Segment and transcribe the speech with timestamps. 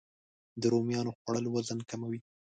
[0.61, 2.19] د رومیانو خوړل وزن کموي